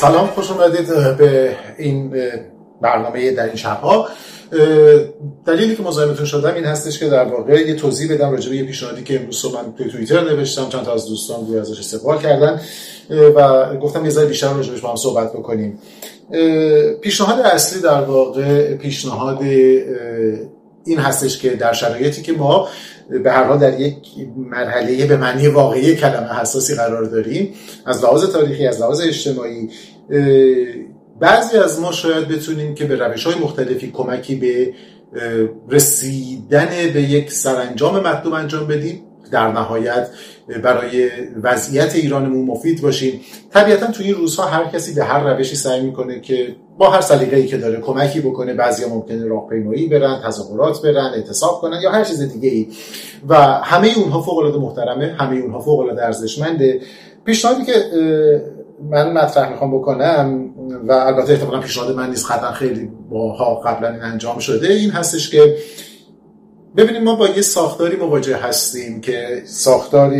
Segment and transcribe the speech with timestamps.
[0.00, 2.14] سلام خوش اومدید به این
[2.82, 4.08] برنامه در این شبها.
[5.46, 8.64] دلیلی که مزاحمتون شدم این هستش که در واقع یه توضیح بدم راجع به یه
[8.64, 10.68] پیشنهادی که امروز من توی توییتر نوشتم.
[10.68, 12.60] چند تا از دوستان روی ازش استقبال کردن
[13.10, 15.78] و گفتم یه ذره بیشتر راجع با هم صحبت بکنیم.
[17.00, 19.38] پیشنهاد اصلی در واقع پیشنهاد
[20.88, 22.68] این هستش که در شرایطی که ما
[23.24, 23.96] به هر حال در یک
[24.36, 27.54] مرحله به معنی واقعی کلمه حساسی قرار داریم
[27.86, 29.68] از لحاظ تاریخی از لحاظ اجتماعی
[31.20, 34.74] بعضی از ما شاید بتونیم که به روش های مختلفی کمکی به
[35.68, 39.02] رسیدن به یک سرانجام مطلوب انجام بدیم.
[39.30, 40.08] در نهایت
[40.62, 41.08] برای
[41.42, 43.20] وضعیت ایرانمون مفید باشیم.
[43.52, 47.46] طبیعتا تو این روزها هر کسی به هر روشی سعی می‌کنه که با هر سلیقه‌ای
[47.46, 52.32] که داره کمکی بکنه بعضیا ممکنه راهپیمایی برن تظاهرات برن اعتصاب کنن یا هر چیز
[52.32, 52.68] دیگه ای
[53.28, 56.80] و همه اونها فوق العاده محترمه همه اونها فوق العاده ارزشمنده.
[57.24, 57.72] پیشنهادی که
[58.90, 60.50] من مطرح می‌خوام بکنم
[60.88, 65.56] و البته احتمالا پیشنهاد من نیست قطعا خیلی باها قبلا انجام شده این هستش که
[66.78, 70.14] ببینیم ما با یه ساختاری مواجه هستیم که ساختار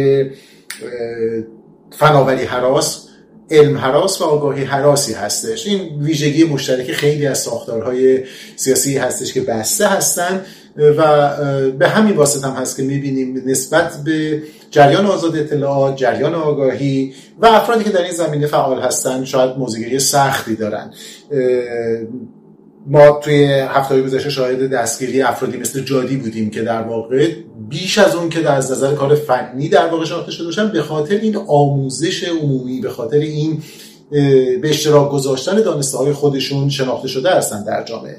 [1.99, 3.09] فناوری حراس
[3.51, 5.67] علم حراس و آگاهی حراسی هستش.
[5.67, 8.25] این ویژگی مشترک خیلی از ساختارهای
[8.57, 10.45] سیاسی هستش که بسته هستن
[10.77, 11.31] و
[11.79, 17.47] به همین واسط هم هست که می‌بینیم نسبت به جریان آزاد اطلاعات جریان آگاهی و
[17.47, 20.93] افرادی که در این زمینه فعال هستن شاید موزگیری سختی دارن.
[22.91, 27.31] ما توی هفته گذشته شاهد دستگیری افرادی مثل جادی بودیم که در واقع
[27.69, 30.83] بیش از اون که در از نظر کار فنی در واقع شناخته شده باشن به
[30.83, 33.63] خاطر این آموزش عمومی به خاطر این
[34.61, 38.17] به اشتراک گذاشتن دانسته های خودشون شناخته شده هستن در جامعه.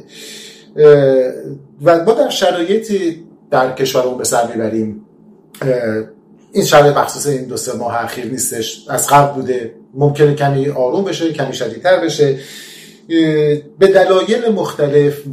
[1.84, 5.06] و ما در شرایطی در کشورمون به سر می‌بریم.
[6.52, 8.86] این شرایط مخصوص این دو سه ماه اخیر نیستش.
[8.90, 9.74] از قبل بوده.
[9.94, 12.40] ممکنه کمی آروم بشه کمی شدیدتر بشه.
[13.80, 15.24] به دلایل مختلف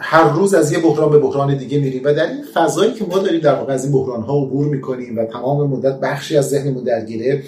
[0.00, 2.02] هر روز از یه بحران به بحران دیگه میریم.
[2.04, 5.18] و در این فضایی که ما داریم در واقع از این بحران ها عبور می‌کنیم
[5.18, 7.42] و تمام مدت بخشی از ذهنمون درگیره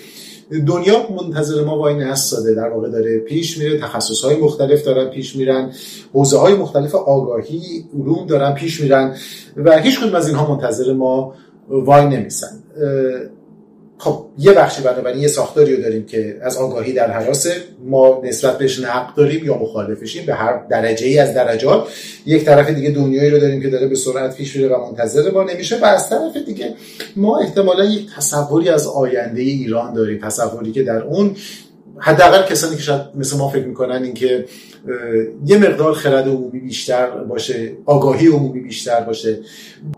[0.66, 5.36] دنیا منتظر ما وای نستاده در واقع داره پیش میره تخصص های مختلف دارن پیش
[5.36, 5.72] میرن
[6.12, 9.14] حوزه های مختلف آگاهی علوم دارن پیش میرن
[9.56, 11.34] و هیچ کدوم از اینها منتظر ما
[11.68, 12.62] وای نمیسن.
[13.98, 17.52] خب یه بخشی بنابراین یه ساختاری رو داریم که از آگاهی در حراسه
[17.84, 21.88] ما نسبت بهش نقد داریم یا مخالفشیم به هر درجه ای از درجات.
[22.26, 25.42] یک طرف دیگه دنیایی رو داریم که داره به سرعت پیش میره و منتظر ما
[25.42, 26.74] نمیشه و از طرف دیگه
[27.16, 30.20] ما احتمالا یک تصوری از آینده ایران داریم.
[30.22, 31.36] تصوری که در اون
[31.98, 34.44] حداقل کسانی که شاید مثل ما فکر می‌کنن اینکه
[35.46, 39.38] یه مقدار خرد عمومی بیشتر باشه آگاهی عمومی بیشتر باشه.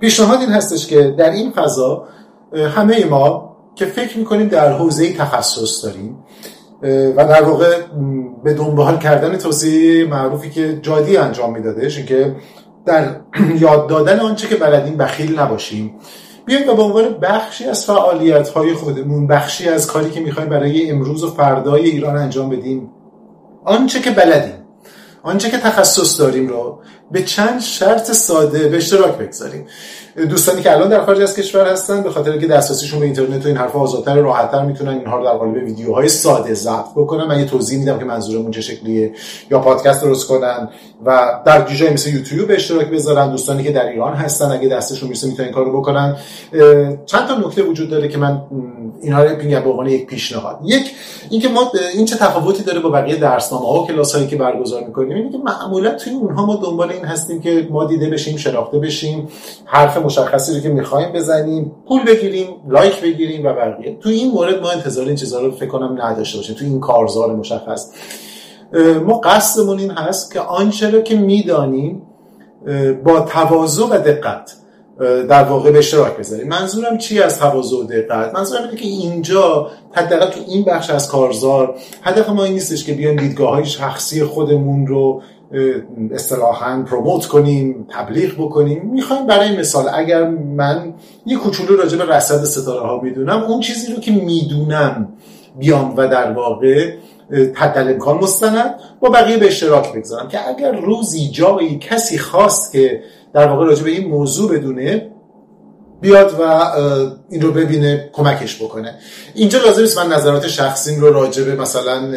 [0.00, 2.08] پیشنهاد این هستش که در این فضا
[2.52, 3.47] همه ما
[3.78, 6.18] که فکر می‌کنیم در حوزه تخصص داریم
[7.16, 7.80] و در واقع
[8.44, 12.36] به دنبال کردن توصیه معروفی که جادی انجام میدادش که
[12.86, 13.16] در
[13.60, 15.94] یاد دادن آنچه که بلدیم بخیل نباشیم.
[16.44, 20.90] بیایم و به عنوان بخشی از فعالیت های خودمون بخشی از کاری که می‌خوایم برای
[20.90, 22.90] امروز و فردای ایران انجام بدیم
[23.64, 24.64] آنچه که بلدیم
[25.22, 26.78] آنچه که تخصص داریم رو
[27.10, 29.66] به چند شرط ساده به اشتراک بگذاریم.
[30.28, 33.48] دوستانی که الان در خارج از کشور هستن به خاطر که دسترسیشون به اینترنت و
[33.48, 37.24] این حرفا آزادتر راحتتر می‌تونن اینها رو در قالب ویدیوهای ساده ضبط بکنن.
[37.24, 39.12] من یه توضیح میدم که منظورمون چه شکلیه.
[39.50, 40.68] یا پادکست درست کنن
[41.04, 45.26] و در جای مثل یوتیوب اشتراک بذارن دوستانی که در ایران هستن اگه دستشون می‌رسه
[45.26, 46.16] می‌تونن این کارو بکنن.
[47.06, 48.42] چند تا نکته وجود داره که من
[49.02, 50.58] اینها رو میگم به عنوان یک پیشنهاد.
[50.64, 50.90] یک
[51.30, 54.84] اینکه ما این چه تفاوتی داره با بقیه درسنامه ها و کلاس هایی که برگزار
[54.84, 58.78] می‌کنیم اینه که معمولا توی اونها ما دنبال این هستیم که ما دیده بشیم شناخته
[58.78, 59.28] بشیم
[59.64, 63.96] حرف مشخصی رو که می‌خوایم بزنیم پول بگیریم لایک بگیریم و بقیه.
[64.00, 66.56] تو این مورد ما انتظار این چیزها رو فکر کنم نداشته باشیم.
[66.56, 67.90] تو این کارزار مشخص.
[69.06, 72.02] ما قصدمون این هست که آنچه رو که می‌دانیم
[73.04, 74.54] با تواضع و دقت
[75.28, 76.48] در واقع به اشتراک بذاریم.
[76.48, 81.08] منظورم چی از تواضع و دقت؟ منظورم اینه که اینجا حداقل تو این بخش از
[81.08, 85.22] کارزار هدف ما این نیستش که بیایم دیدگاه های شخصی خودمون رو
[86.10, 88.90] اصطلاحا پروموت کنیم تبلیغ بکنیم.
[88.92, 90.94] می‌خوایم برای مثال اگر من
[91.26, 95.08] یه کوچولو راجع به رصد ستاره ها می‌دونم اون چیزی رو که می‌دونم
[95.58, 96.92] بیام و در واقع
[97.54, 103.02] حد امکان مستند با بقیه به اشتراک بگذارم که اگر روزی جایی کسی خواست که
[103.34, 105.10] در واقع راجع به این موضوع بدونه
[106.00, 106.42] بیاد و
[107.30, 108.94] این رو ببینه کمکش بکنه.
[109.34, 112.12] اینجا لازم است من نظرات شخصیم رو راجع به مثلا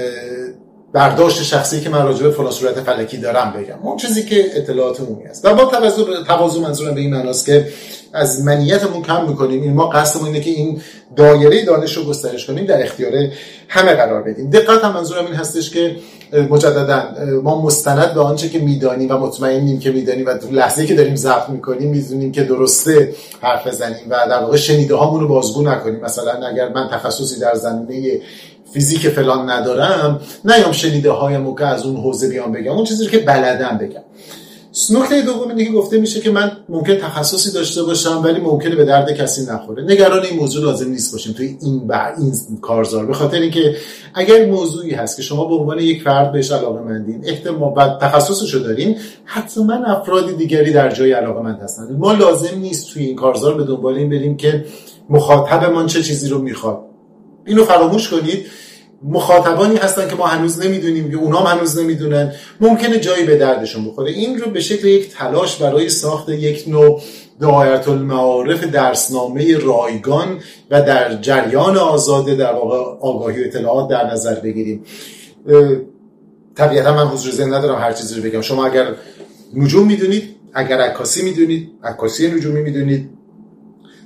[0.94, 3.80] برداشت شخصی که من راجع به فلان صورت فلکی دارم بگم.
[3.84, 7.68] اون چیزی که اطلاعات عمومی است و با تواضع تواضع منظورم به این معناست که
[8.14, 9.62] از منیتمون کم می‌کنیم.
[9.62, 10.82] این ما قصدمون اینه که این
[11.16, 13.12] دایره دانش رو گسترش کنیم در اختیار
[13.68, 14.50] همه قرار بدیم.
[14.50, 15.96] دقت هم منظورم این هستش که
[16.50, 17.04] مجددا
[17.44, 21.50] ما مستند به آنچه که می‌دانیم و مطمئنیم که می‌دانیم و لحظه که داریم ضبط
[21.50, 26.00] می‌کنیم می‌دونیم که درسته حرف بزنیم و در واقع شنیده هامون رو بازگو نکنیم.
[26.00, 28.20] مثلا اگر من تخصصی در زمینه
[28.74, 32.72] فیزیک فلان ندارم نیام شنیده هایم که از اون حوزه بیام بگم.
[32.72, 34.02] اون چیزی که بلدم بگم.
[34.90, 38.86] نکته دوم اینه که گفته میشه که من ممکن تخصصی داشته باشم ولی ممکنه به
[38.86, 39.84] درد کسی نخوره.
[39.84, 43.06] نگران این موضوع لازم نیست باشیم توی این بر این کارزار.
[43.06, 43.76] به خاطر اینکه
[44.14, 48.60] اگر موضوعی هست که شما به عنوان یک فرد بهش علاقه مندین احتمال و تخصصشو
[48.60, 51.96] دارین حتما افراد دیگری در جای علاقه مند هستن.
[52.00, 54.66] ما لازم نیست توی این کارزار به دنبال این بریم که
[55.10, 56.91] مخاطبمان چه چیزی رو می‌خواد.
[57.46, 58.46] اینو فراموش کنید.
[59.04, 62.34] مخاطبانی هستن که ما هنوز نمی‌دونیم که اونام هنوز نمی‌دونن.
[62.62, 64.12] ممکنه جایی به دردشون بخوره.
[64.12, 67.02] این رو به شکل یک تلاش برای ساخت یک نوع
[67.40, 70.40] دعایت المعارف درسنامه رایگان
[70.72, 74.84] و در جریان آزاده در واقع آگاهی و اطلاعات در نظر بگیریم.
[76.56, 78.42] طبیعتا من حضور ذهن ندارم هر چیزی رو بگم.
[78.42, 78.88] شما اگر
[79.56, 83.10] نجوم می‌دونید اگر عکاسی می‌دونید عکاسی نجومی می‌دونید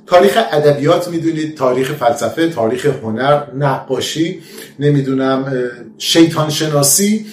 [0.07, 4.39] تاریخ ادبیات می‌دونید تاریخ فلسفه تاریخ هنر نقاشی
[4.79, 5.53] نمی‌دونم
[5.97, 7.25] شیطان شناسی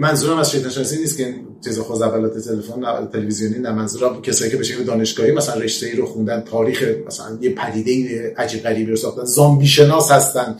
[0.00, 1.34] منظورم از شیطان شناسی نیست که
[1.64, 6.06] چیز خوزعبلات تلفن تلویزیونی نه منظورم کسایی که به شکل دانشگاهی مثلا رشته ای رو
[6.06, 10.56] خوندن تاریخ مثلا یه پدیده عجیب غریبی رو ساختن زامبی شناس هستن.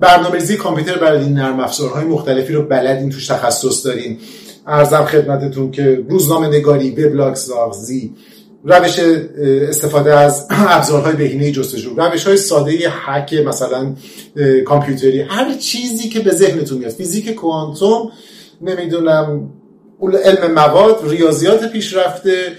[0.00, 4.18] برنامه‌ریزی کامپیوتر برای این نرم افزارهای مختلفی رو بلدین توش تخصص دارین.
[4.66, 8.14] ارزم خدمتتون که روزنامه نگاری وبلاگ سازی
[8.64, 8.98] روش
[9.68, 13.94] استفاده از ابزارهای بهینه جستجو روش های ساده حک مثلا
[14.66, 18.12] کامپیوتری هر چیزی که به ذهنتون میاد فیزیک کوانتوم
[18.62, 19.50] نمی‌دونم
[20.24, 22.52] علم مواد ریاضیات پیشرفته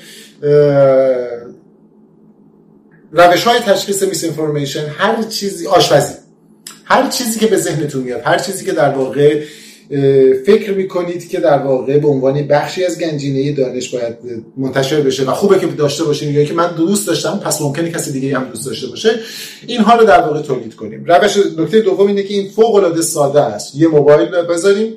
[3.11, 6.13] روش های تشخیص میس انفورمیشن هر چیزی آشپزی
[6.83, 9.43] هر چیزی که به ذهنتون میاد هر چیزی که در واقع
[10.45, 14.15] فکر می‌کنید که در واقع به عنوان بخشی از گنجینه دانش باید
[14.57, 18.11] منتشر بشه و خوبه که داشته باشیم یا که من دوست داشتم پس ممکنه کسی
[18.11, 19.09] دیگه هم دوست داشته باشه.
[19.67, 21.05] اینها رو در واقع تولید کنیم.
[21.05, 23.75] روش نکته دوم اینه که این فوق العاده ساده است.
[23.75, 24.93] یه موبایل بذاریم.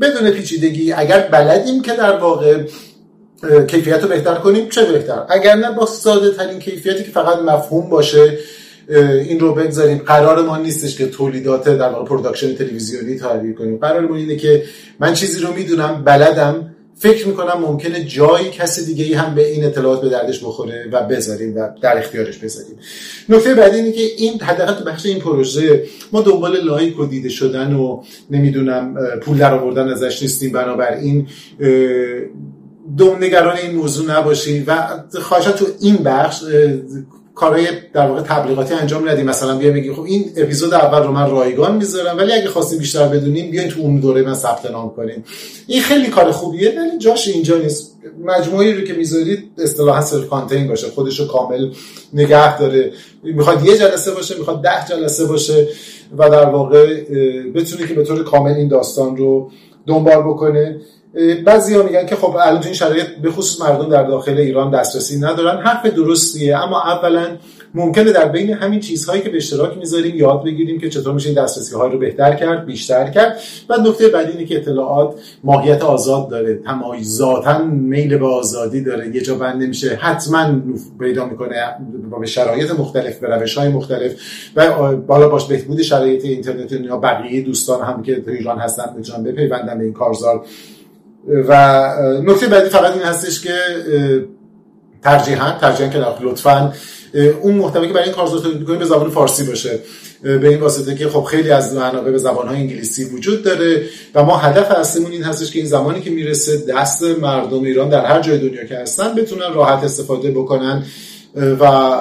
[0.00, 2.62] بدون پیچیدگی اگر بلدیم که در واقع
[3.68, 7.90] کیفیت رو بهتر کنیم چه بهتر؟ اگر نه با ساده ترین کیفیتی که فقط مفهوم
[7.90, 8.38] باشه.
[8.88, 9.98] این رو بگذاریم.
[9.98, 13.76] قرار ما نیستش که تولیدات در واقع production تلویزیونی تحلیل کنیم.
[13.76, 14.64] قرار ما اینه که
[15.00, 16.66] من چیزی رو می‌دونم بلدم.
[16.98, 21.02] فکر می‌کنم ممکنه جایی کسی دیگه ای هم به این اطلاعات به دردش بخوره و
[21.02, 22.76] بذاریم و در اختیارش بذاریم.
[23.28, 27.28] نکته بعدی اینه که این حداقل تو بخش این پروژه ما دنبال لایک و دیده
[27.28, 30.52] شدن و نمی‌دونم پول در آوردن ازش نیستیم.
[30.52, 31.26] بنابراین
[32.96, 34.86] دوم نگران این موضوع نباشیم و
[35.20, 36.42] خواهشا تو این بخش
[37.40, 39.26] کارهای در واقع تبلیغاتی انجام ندیم.
[39.26, 43.08] مثلا بیا بگی خب این اپیزود اول رو من رایگان می‌ذارم ولی اگه خواستیم بیشتر
[43.08, 45.24] بدونیم بیاین تو اون دوره من ثبت نام کنین
[45.66, 47.96] این خیلی کار خوبیه ولی جاش اینجا نیست.
[48.24, 50.86] مجموعی رو که می‌ذارید اصطلاحا سلف کانتین باشه.
[50.86, 51.70] خودش رو کامل
[52.12, 52.92] نگه داره.
[53.22, 55.68] می‌خواد یه جلسه باشه می‌خواد ده جلسه باشه
[56.18, 57.00] و در واقع
[57.54, 59.50] بتونه که به طور کامل این داستان رو
[59.86, 60.80] دنبال بکنه.
[61.44, 65.18] بعضی ها میگن که خب الان این شرایط به خصوص مردم در داخل ایران دسترسی
[65.20, 65.62] ندارن.
[65.62, 67.26] حرف درستیه اما اولا
[67.74, 71.44] ممکنه در بین همین چیزهایی که به اشتراک می‌ذاریم یاد بگیریم که چطور میشه این
[71.44, 73.36] دسترسی های رو بهتر کرد بیشتر کرد.
[73.68, 75.14] و نکته بعدی اینه که اطلاعات
[75.44, 76.54] ماهیت آزاد داره.
[76.54, 79.14] تمایزاتا میل به آزادی داره.
[79.14, 79.98] یه جا بند نمیشه.
[80.00, 80.60] حتما
[81.00, 81.54] پیدا می‌کنه
[82.20, 84.12] به شرایط مختلف به روش های مختلف.
[84.56, 89.22] و بالا باش بهبود شرایط اینترنت یا بقیه دوستان هم که تو ایران هستن می‌تونن
[89.22, 90.44] بپیوندن به این کارزار.
[91.28, 91.92] و
[92.24, 93.52] نکته بعدی فقط این هستش که
[95.02, 96.72] ترجیحاً ترجیحاً که لطفا
[97.42, 99.78] اون محتوی که برای این کارزار تولید می‌کنیم به زبان فارسی باشه.
[100.22, 103.82] به این واسطه که خب خیلی از منابع به زبان‌های انگلیسی وجود داره
[104.14, 108.04] و ما هدف اصلیمون این هستش که این زمانی که می‌رسه دست مردم ایران در
[108.04, 110.84] هر جای دنیا که هستن بتونن راحت استفاده بکنن
[111.34, 111.94] و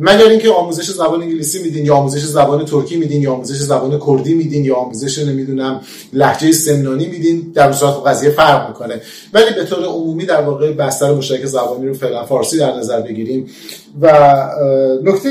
[0.00, 4.34] مگر اینکه آموزش زبان انگلیسی میدین یا آموزش زبان ترکی میدین یا آموزش زبان کردی
[4.34, 5.80] میدین یا آموزش نمی‌دونم
[6.12, 9.00] لهجه سمنانی میدین در صورت قضیه فرق می‌کنه.
[9.32, 13.46] ولی به طور عمومی در واقع بستر مشترک زبانی رو فعلا فارسی در نظر بگیریم.
[14.00, 14.08] و
[15.02, 15.30] نکته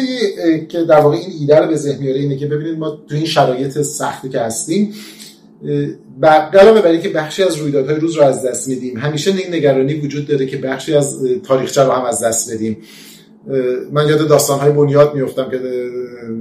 [0.70, 3.26] که در واقع این ایده رو به ذهن میاره اینه که ببینید ما تو این
[3.26, 4.94] شرایط سختی که هستیم
[6.54, 10.28] علاوه بر اینکه بخشی از رویدادهای روز رو از دست میدیم همیشه این نگرانی وجود
[10.28, 12.78] داره که بخشی از تاریخچه رو هم از دست بدیم.
[13.92, 15.60] من یاد داستان های بنیاد میفتم که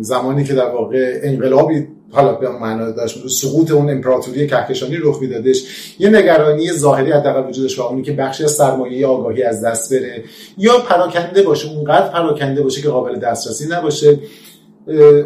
[0.01, 5.65] زمانی که در واقع انقلابی حالا به معنا داشت سقوط اون امپراتوری کهکشانی رخ میدادش
[5.99, 10.25] یه نگرانی ظاهری حداقل وجودش اونی که بخشی از سرمایه آگاهی از دست بره
[10.59, 14.19] یا پراکنده باشه اونقدر پراکنده باشه که قابل دسترسی نباشه.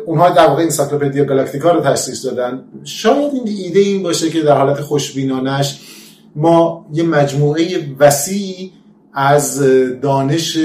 [0.07, 2.65] اونها در واقع انسایکلوپدیا گالاکتیکا رو تشخیص دادن.
[2.85, 5.81] شاید این ایده این باشه که در حالت خوشبینانش
[6.37, 7.67] ما یه مجموعه
[7.99, 8.71] وسیع
[9.15, 9.63] از
[10.01, 10.59] دانش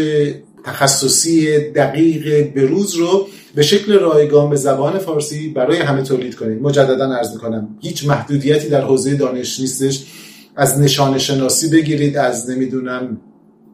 [0.66, 6.62] تخصصی دقیق بروز رو به شکل رایگان به زبان فارسی برای همه تولید کنید.
[6.62, 10.06] مجددا عرض می‌کنم هیچ محدودیتی در حوزه دانش نیستش.
[10.56, 13.22] از نشان شناسی بگیرید از نمی‌دونم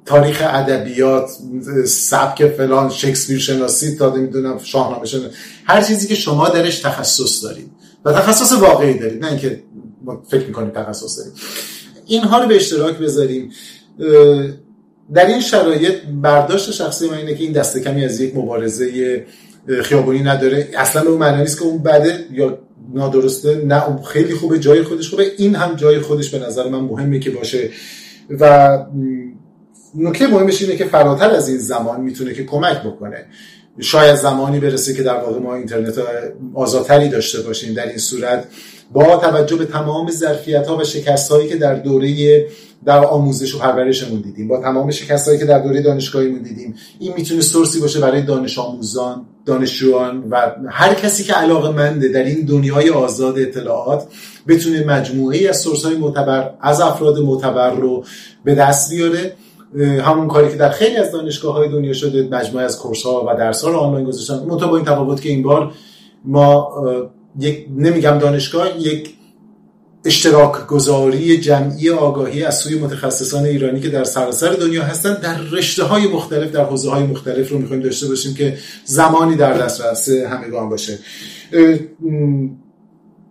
[0.05, 1.29] تاریخ ادبیات
[1.85, 7.71] سبک فلان شکسپیر شناسی تا نمی‌دونم شاهنامه شناسی هر چیزی که شما درش تخصص دارید
[8.05, 9.63] و تخصص واقعی دارید نه اینکه
[10.29, 11.33] فکر می‌کنید تخصص دارید
[12.05, 13.51] اینها رو به اشتراک بذاریم.
[15.13, 19.25] در این شرایط برداشت شخصی من اینه که این دست کمی از یک مبارزه
[19.83, 20.69] خیابونی نداره.
[20.77, 22.59] اصلا به اون معنی نیست که اون بده یا
[22.93, 25.31] نادرسته نه اون خیلی خوبه جای خودش خوبه.
[25.37, 27.69] این هم جای خودش به نظر من مهمه که باشه.
[28.39, 28.69] و
[29.95, 33.25] نکته مهمش اینه که فراتر از این زمان می‌تونه که کمک بکنه.
[33.79, 35.93] شاید زمانی برسه که در واقع ما اینترنت
[36.53, 37.73] آزادتری داشته باشیم.
[37.73, 38.47] در این صورت
[38.93, 42.45] با توجه به تمام ظرفیت ها و شکست هایی که در دوره
[42.85, 47.13] در آموزش و پرورشمون دیدیم با تمام شکست هایی که در دوره دانشگاهیمون دیدیم این
[47.17, 52.45] می‌تونه سورسی باشه برای دانش آموزان دانشجویان و هر کسی که علاقه منده در این
[52.45, 54.07] دنیای آزاد اطلاعات
[54.47, 58.03] بتونه مجموعه از سورس های معتبر از افراد معتبر رو
[58.43, 59.33] به دست بیاره.
[60.01, 63.37] همون کاری که در خیلی از دانشگاه های دنیا شده مجموعه از کورس ها و
[63.37, 64.43] درس ها رو آنلاین گذاشتن.
[64.43, 65.71] منتها با این تفاوت که این بار
[66.25, 66.69] ما
[67.39, 69.13] یک نمیگم دانشگاه یک
[70.05, 75.13] اشتراک گذاری جمعی آگاهی از سوی متخصصان ایرانی که در سراسر دنیا هستن.
[75.13, 79.53] در رشته های مختلف در حوزه های مختلف رو می‌خوایم داشته باشیم که زمانی در
[79.53, 80.99] دسترس همگان باشه.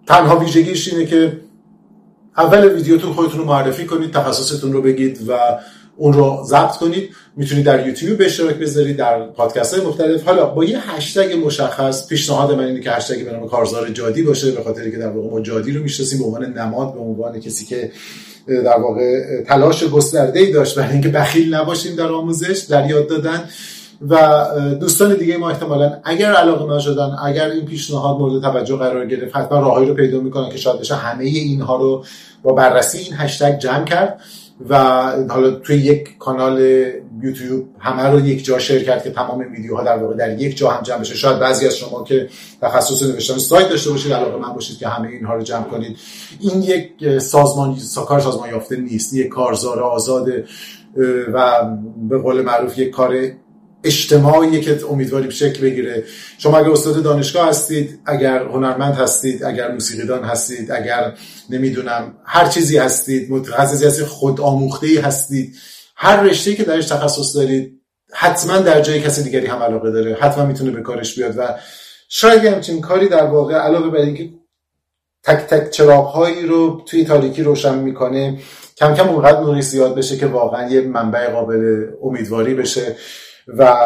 [0.07, 1.41] تنها ویژگیش اینه که
[2.37, 5.39] اول ویدیوتون خودتون رو معرفی کنید تخصصتون رو بگید و
[5.97, 7.11] اون رو ضبط کنید.
[7.37, 10.25] می‌تونید در یوتیوب به اشتراک بذارید در پادکست های مختلف.
[10.25, 14.51] حالا با یه هشتگ مشخص پیشنهاد من اینه که هشتگ به نام کارزار جادی باشه
[14.51, 17.65] به خاطر که در واقع ما جادی رو می‌شناسیم به عنوان نماد به عنوان کسی
[17.65, 17.93] که
[18.47, 23.45] در واقع تلاش گسترده ای داشت برای اینکه بخیل نباشیم در آموزش در یاد دادن.
[24.09, 24.47] و
[24.81, 29.37] دوستان دیگه ما احتمالا اگر علاقه من شدن اگر این پیشنهاد مورد توجه قرار گرفت
[29.37, 32.05] حتما راههایی رو پیدا می‌کنن که شاید بشه همه اینها رو
[32.43, 34.21] با بررسی این هشتگ جمع کرد.
[34.69, 34.77] و
[35.29, 36.61] حالا توی یک کانال
[37.23, 40.71] یوتیوب همه رو یک جا شیر کرد که تمام ویدیوها در واقع در یک جا
[40.71, 41.15] هم جمع بشه.
[41.15, 42.29] شاید بعضی از شما که
[42.63, 45.99] تخصص نوشتن سایت داشته باشید علاقه من باشید که همه اینها رو جمع کنید.
[46.41, 47.77] این یک سازمان
[48.09, 49.15] کار سازمان یافته نیست.
[49.15, 50.29] یک کارزار آزاد
[51.33, 51.71] و
[52.09, 53.15] به قول معروف یک کار
[53.87, 56.05] اجتماعی که امیدواریم شکل بگیره.
[56.39, 61.15] شما اگر استاد دانشگاه هستید اگر هنرمند هستید اگر موسیقیدان هستید اگر
[61.51, 65.57] نمی‌دونم هر چیزی هستید متخصصی هستید خود آموخته هستید
[65.97, 67.81] هر رشته که درش تخصص دارید
[68.13, 71.55] حتما در جای کسی دیگری هم علاقه داره حتما می‌تونه به کارش بیاد و
[72.09, 74.31] شاید همچین کاری در واقع علاوه بر اینکه
[75.25, 78.39] تک تک چراغ رو توی تاریکی روشن می‌کنه
[78.77, 82.97] کم کم اونقدر نوری زیاد بشه که واقعا یه منبع قابل امیدواری بشه.
[83.47, 83.77] و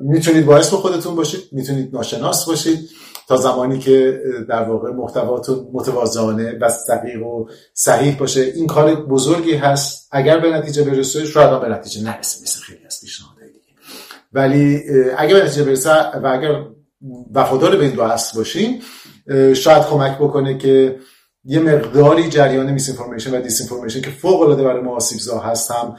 [0.00, 2.90] می‌تونید با اسم خودتون باشید می‌تونید ناشناس باشید
[3.28, 8.40] تا زمانی که در واقع محتواتون متوازانه و دقیق و صحیح باشه.
[8.40, 10.08] این کار بزرگی هست.
[10.12, 12.42] اگر به نتیجه برسه شاید به نتیجه نرسه.
[12.42, 13.74] مثل خیلی از پیشنهادهای دیگه.
[14.32, 14.82] ولی
[15.16, 16.64] اگر به نتیجه برسه و اگر
[17.34, 18.82] وفادار به این دو هست باشین
[19.54, 20.98] شاید کمک بکنه که
[21.44, 22.98] یه مقداری جریان میس
[23.32, 23.70] و دیس
[24.02, 25.96] که فوق العاده برای ما آسیبزا هست هم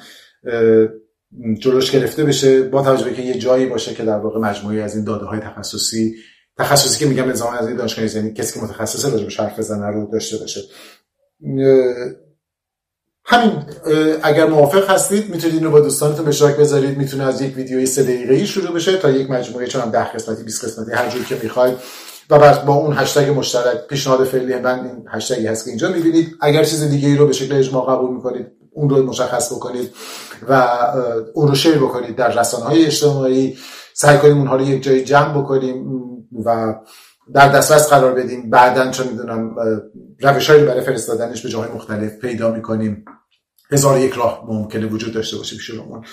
[1.59, 5.05] جلوش گرفته بشه با توجه که یه جایی باشه که در واقع مجموعی از این
[5.05, 6.15] داده های تخصصی
[6.57, 9.87] تخصصی که میگم نظام از این دانشگاه یعنی کسی که متخصصه راجع به حرف بزنه
[9.87, 10.61] رو داشته باشه.
[13.25, 13.51] همین
[14.23, 16.97] اگر موافق هستید می‌تونید اینو با دوستانتون به اشتراک بذارید.
[16.97, 20.65] می‌تونه از یک ویدیوی سه دقیقه‌ای شروع بشه تا یک مجموعه چون 10 قسمتی 20
[20.65, 21.77] قسمتی هر جوری که می‌خواید.
[22.29, 26.35] و بعد با اون هشتگ مشترک پیشنهاد فعلی من این هشتگی هست که اینجا می‌بینید.
[26.41, 29.89] اگر چیز دیگه ای رو به شکل اجماع قبول می‌کنید اون رو مشخص بکنید.
[30.50, 30.77] و
[31.33, 33.57] اون رو شیر بکنید در رسانه های اجتماعی.
[33.93, 35.85] سعی کنیم اونها رو یک جایی جمع بکنیم
[36.45, 36.75] و
[37.33, 38.50] در دسترس قرار بدیم.
[38.50, 39.55] بعدا چون می‌دونم
[40.19, 43.05] روش هایی برای فرستادنش به جاهای مختلف پیدا می‌کنیم.
[43.71, 46.05] هزار یک راه ممکنه وجود داشته باشه پیشونمون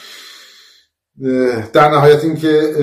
[1.72, 2.74] در نهایت این که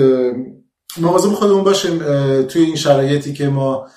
[0.96, 1.98] مواظب خودمون باشیم
[2.42, 3.88] توی این شرایطی که ما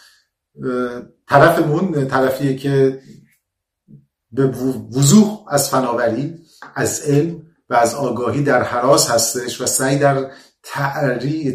[1.30, 3.00] طرفمون طرفیه که
[4.32, 4.48] به
[4.98, 6.36] وضوح از فناوری
[6.76, 7.41] از علم
[7.72, 10.32] و از آگاهی در حراس هستش و سعی در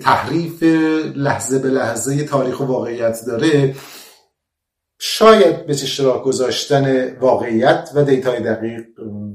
[0.03, 0.63] تحریف
[1.17, 3.75] لحظه به لحظه تاریخ و واقعیت داره.
[4.99, 8.85] شاید به اشتراک گذاشتن واقعیت و دیتای دقیق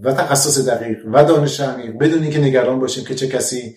[0.04, 3.76] و تخصص دقیق و دانش عمیق بدون اینکه نگران باشیم که چه کسی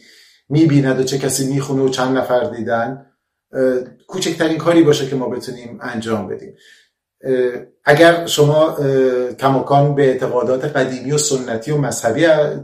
[0.48, 3.06] می‌بیند و چه کسی می‌خونه و چند نفر دیدن
[4.08, 6.54] کوچکترین کاری باشه که ما بتونیم انجام بدیم.
[7.84, 8.76] اگر شما
[9.40, 12.20] کماکان به اعتقادات قدیمی و سنتی و مذهبی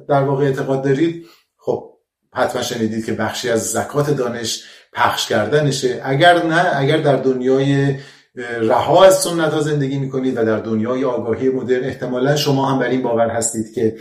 [0.08, 1.26] در واقع اعتقاد دارید
[1.56, 1.90] خب
[2.34, 6.00] حتما شنیدید که بخشی از زکات دانش پخش کردنشه.
[6.04, 7.96] اگر نه اگر در دنیای
[8.60, 12.88] رها از سنت ها زندگی می‌کنید و در دنیای آگاهی مدرن احتمالا شما هم بر
[12.88, 13.96] این باور هستید که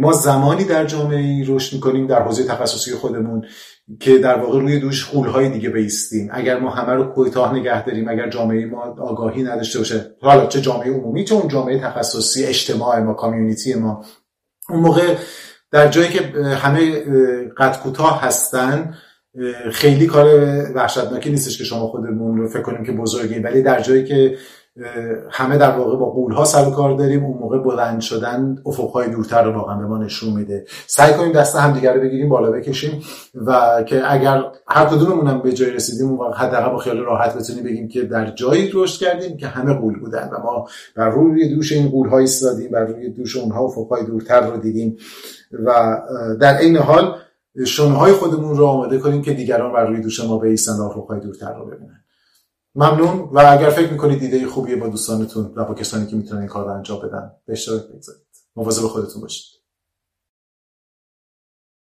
[0.00, 3.46] ما زمانی در جامعه رشد می‌کنیم در حوزه تخصصی خودمون
[4.00, 6.28] که در واقع روی دوش های دیگه بیستیم.
[6.32, 10.60] اگر ما همه رو کوتاه نگه داریم اگر جامعه ما آگاهی نداشته باشه حالا چه
[10.60, 14.04] جامعه عمومی چه اون جامعه تخصصی اجتماع ما کامیونیتی ما.
[14.68, 15.16] اون موقع
[15.70, 17.00] در جایی که همه
[17.58, 18.94] قد کوتاه هستن
[19.72, 20.26] خیلی کار
[20.74, 23.44] وحشتناکی نیستش که شما خودمون رو فکر کنیم که بزرگیم.
[23.44, 24.36] ولی در جایی که
[25.30, 27.24] همه در واقع با قولها سر کار داریم.
[27.24, 30.64] اون موقع بلند شدن افقهای دورتر رو واقعا به ما نشون میده.
[30.86, 33.02] سعی کنیم دست همدیگه رو بگیریم بالا بکشیم
[33.34, 37.64] و که اگر هر کدوممون به جای رسیدیم اون وقت حداقل با خیال راحت بتونیم
[37.64, 41.72] بگیم که در جایی رشد کردیم که همه قول بودن و ما بر روی دوش
[41.72, 44.96] این قولها ایستادیم بر روی دوش اونها افقهای دورتر رو دیدیم
[45.64, 45.98] و
[46.40, 47.16] در این حال
[47.66, 51.20] شونه های خودمون رو آماده کنیم که دیگران بر روی دوش ما بیستن و افقهای
[51.20, 52.03] دورتر رو ببینن.
[52.74, 53.28] ممنون.
[53.32, 56.64] و اگر فکر می‌کنید ایده خوبیه با دوستانتون و با کسانی که می‌تونن این کار
[56.64, 58.22] رو انجام بدن به اشتراک بگذارید.
[58.56, 59.63] مواظب خودتون باشید.